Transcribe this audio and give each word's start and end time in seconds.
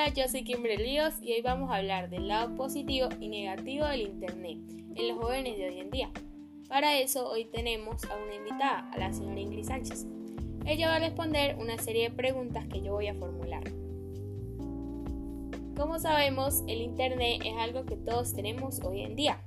Hola, 0.00 0.14
yo 0.14 0.28
soy 0.28 0.44
Kimberly 0.44 0.76
Líos 0.84 1.14
y 1.20 1.32
hoy 1.32 1.42
vamos 1.42 1.72
a 1.72 1.78
hablar 1.78 2.08
del 2.08 2.28
lado 2.28 2.54
positivo 2.54 3.08
y 3.18 3.26
negativo 3.26 3.84
del 3.84 4.02
Internet 4.02 4.58
en 4.94 5.08
los 5.08 5.18
jóvenes 5.18 5.58
de 5.58 5.70
hoy 5.70 5.80
en 5.80 5.90
día. 5.90 6.12
Para 6.68 6.96
eso 7.00 7.28
hoy 7.28 7.46
tenemos 7.46 8.04
a 8.04 8.14
una 8.14 8.32
invitada, 8.32 8.88
a 8.92 8.96
la 8.96 9.12
señora 9.12 9.40
Ingrid 9.40 9.64
Sánchez. 9.64 10.06
Ella 10.66 10.86
va 10.86 10.94
a 10.94 10.98
responder 11.00 11.56
una 11.58 11.78
serie 11.78 12.10
de 12.10 12.14
preguntas 12.14 12.64
que 12.68 12.80
yo 12.80 12.92
voy 12.92 13.08
a 13.08 13.14
formular. 13.14 13.64
Como 15.76 15.98
sabemos, 15.98 16.62
el 16.68 16.80
Internet 16.80 17.42
es 17.44 17.56
algo 17.56 17.84
que 17.84 17.96
todos 17.96 18.34
tenemos 18.34 18.78
hoy 18.84 19.02
en 19.02 19.16
día, 19.16 19.42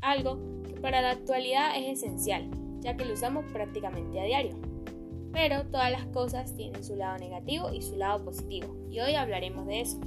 algo 0.00 0.40
que 0.64 0.74
para 0.74 1.02
la 1.02 1.10
actualidad 1.10 1.76
es 1.76 2.02
esencial, 2.02 2.50
ya 2.80 2.96
que 2.96 3.04
lo 3.04 3.14
usamos 3.14 3.44
prácticamente 3.52 4.20
a 4.20 4.24
diario. 4.24 4.73
Pero 5.34 5.64
todas 5.64 5.90
las 5.90 6.06
cosas 6.06 6.54
tienen 6.54 6.84
su 6.84 6.94
lado 6.94 7.18
negativo 7.18 7.72
y 7.72 7.82
su 7.82 7.96
lado 7.96 8.24
positivo, 8.24 8.74
y 8.88 9.00
hoy 9.00 9.16
hablaremos 9.16 9.66
de 9.66 9.80
eso. 9.80 10.00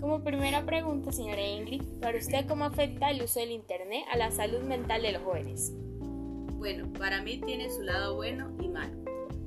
Como 0.00 0.22
primera 0.22 0.64
pregunta, 0.64 1.10
señora 1.10 1.42
Ingrid, 1.42 1.82
para 2.00 2.16
usted 2.16 2.46
cómo 2.46 2.64
afecta 2.64 3.10
el 3.10 3.22
uso 3.22 3.40
del 3.40 3.50
Internet 3.50 4.04
a 4.10 4.16
la 4.16 4.30
salud 4.30 4.60
mental 4.60 5.02
de 5.02 5.12
los 5.12 5.22
jóvenes. 5.22 5.74
Bueno, 6.58 6.90
para 6.96 7.20
mí 7.22 7.38
tiene 7.44 7.70
su 7.70 7.82
lado 7.82 8.14
bueno 8.14 8.50
y 8.62 8.68
malo. 8.68 8.96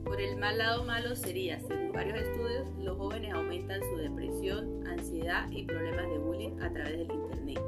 Por 0.04 0.20
el 0.20 0.36
mal 0.36 0.58
lado 0.58 0.84
malo 0.84 1.16
sería, 1.16 1.62
según 1.62 1.94
varios 1.94 2.20
estudios, 2.20 2.68
los 2.78 2.98
jóvenes 2.98 3.34
aumentan 3.34 3.80
su 3.90 3.96
depresión, 3.96 4.86
ansiedad 4.86 5.50
y 5.50 5.64
problemas 5.64 6.10
de 6.10 6.18
bullying 6.18 6.60
a 6.62 6.72
través 6.74 6.98
del 6.98 7.12
Internet. 7.12 7.62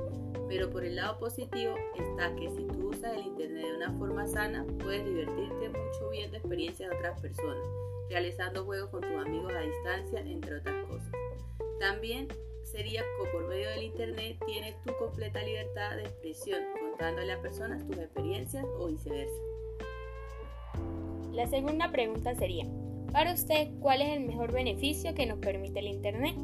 Pero 0.56 0.70
por 0.70 0.86
el 0.86 0.96
lado 0.96 1.18
positivo 1.18 1.76
está 1.98 2.34
que 2.38 2.50
si 2.50 2.64
tú 2.64 2.92
usas 2.92 3.18
el 3.18 3.26
Internet 3.26 3.66
de 3.66 3.76
una 3.76 3.92
forma 3.98 4.26
sana, 4.26 4.66
puedes 4.80 5.04
divertirte 5.04 5.68
mucho 5.68 6.10
viendo 6.12 6.38
experiencias 6.38 6.90
de 6.90 6.96
otras 6.96 7.20
personas, 7.20 7.68
realizando 8.10 8.64
juegos 8.64 8.90
con 8.90 9.02
tus 9.02 9.18
amigos 9.18 9.52
a 9.54 9.60
distancia, 9.60 10.22
entre 10.22 10.56
otras 10.56 10.86
cosas. 10.86 11.12
También 11.82 12.30
sería 12.64 13.02
que 13.02 13.32
por 13.34 13.50
medio 13.50 13.70
del 13.72 13.84
Internet 13.84 14.38
tienes 14.46 14.82
tu 14.84 14.96
completa 14.96 15.44
libertad 15.44 15.98
de 15.98 16.04
expresión, 16.04 16.64
contándole 16.80 17.34
a 17.34 17.42
personas 17.42 17.86
tus 17.86 17.98
experiencias 17.98 18.66
o 18.80 18.88
viceversa. 18.88 19.42
La 21.34 21.48
segunda 21.48 21.92
pregunta 21.92 22.34
sería, 22.34 22.66
para 23.12 23.34
usted, 23.34 23.72
¿cuál 23.82 24.02
es 24.02 24.16
el 24.16 24.26
mejor 24.26 24.54
beneficio 24.54 25.14
que 25.16 25.26
nos 25.26 25.40
permite 25.40 25.80
el 25.80 25.88
Internet? 25.88 26.38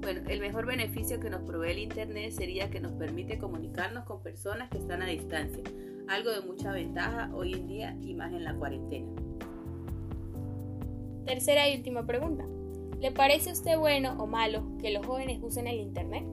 Bueno, 0.00 0.20
el 0.28 0.40
mejor 0.40 0.64
beneficio 0.64 1.18
que 1.18 1.28
nos 1.28 1.42
provee 1.42 1.72
el 1.72 1.78
Internet 1.80 2.30
sería 2.32 2.70
que 2.70 2.80
nos 2.80 2.92
permite 2.92 3.38
comunicarnos 3.38 4.04
con 4.04 4.22
personas 4.22 4.70
que 4.70 4.78
están 4.78 5.02
a 5.02 5.06
distancia, 5.06 5.62
algo 6.06 6.30
de 6.30 6.40
mucha 6.40 6.72
ventaja 6.72 7.30
hoy 7.34 7.54
en 7.54 7.66
día 7.66 7.96
y 8.00 8.14
más 8.14 8.32
en 8.32 8.44
la 8.44 8.54
cuarentena. 8.54 9.08
Tercera 11.26 11.68
y 11.68 11.76
última 11.76 12.06
pregunta. 12.06 12.44
¿Le 13.00 13.12
parece 13.12 13.50
a 13.50 13.52
usted 13.52 13.76
bueno 13.76 14.14
o 14.18 14.26
malo 14.26 14.62
que 14.80 14.92
los 14.92 15.04
jóvenes 15.04 15.40
usen 15.42 15.66
el 15.66 15.80
Internet? 15.80 16.24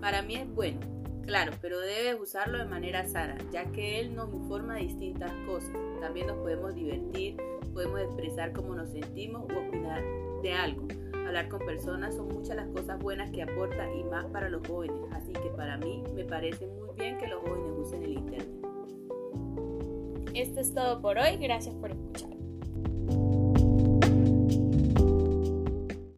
Para 0.00 0.22
mí 0.22 0.36
es 0.36 0.52
bueno, 0.52 0.80
claro, 1.24 1.52
pero 1.60 1.78
debes 1.78 2.20
usarlo 2.20 2.58
de 2.58 2.64
manera 2.64 3.06
sana, 3.06 3.36
ya 3.52 3.70
que 3.70 4.00
él 4.00 4.14
nos 4.14 4.32
informa 4.32 4.76
de 4.76 4.82
distintas 4.82 5.30
cosas. 5.46 5.70
También 6.00 6.26
nos 6.26 6.38
podemos 6.38 6.74
divertir, 6.74 7.36
podemos 7.72 8.00
expresar 8.00 8.52
cómo 8.52 8.74
nos 8.74 8.90
sentimos 8.90 9.42
o 9.42 9.68
opinar 9.68 10.02
de 10.42 10.52
algo 10.52 10.88
hablar 11.26 11.48
con 11.48 11.60
personas 11.60 12.14
son 12.14 12.28
muchas 12.28 12.56
las 12.56 12.68
cosas 12.68 12.98
buenas 12.98 13.30
que 13.30 13.42
aporta 13.42 13.92
y 13.94 14.04
más 14.04 14.26
para 14.26 14.48
los 14.48 14.66
jóvenes, 14.66 14.96
así 15.12 15.32
que 15.32 15.48
para 15.56 15.76
mí 15.78 16.02
me 16.14 16.24
parece 16.24 16.66
muy 16.66 16.94
bien 16.96 17.18
que 17.18 17.26
los 17.26 17.40
jóvenes 17.40 17.72
usen 17.78 18.02
el 18.02 18.12
Internet. 18.12 18.48
Esto 20.34 20.60
es 20.60 20.74
todo 20.74 21.00
por 21.00 21.18
hoy, 21.18 21.36
gracias 21.36 21.74
por 21.74 21.90
escuchar. 21.90 22.41